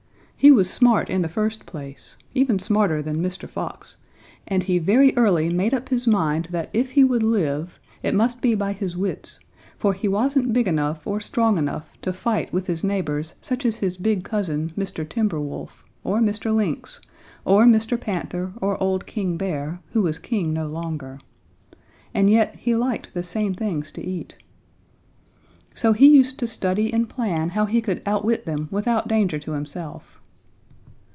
[0.43, 3.47] He was smart in the first place, even smarter than Mr.
[3.47, 3.97] Fox,
[4.47, 8.41] and he very early made up his mind that if he would live, it must
[8.41, 9.39] be by his wits,
[9.77, 13.75] for he wasn't big enough or strong enough to fight with his neighbors such as
[13.75, 15.07] his big cousin, Mr.
[15.07, 16.51] Timber Wolf, or Mr.
[16.51, 17.01] Lynx,
[17.45, 18.01] or Mr.
[18.01, 21.19] Panther or Old King Bear, who was king no longer.
[22.15, 24.37] And yet he liked the same things to eat.
[25.75, 29.51] "So he used to study and plan how he could outwit them without danger to
[29.51, 30.17] himself.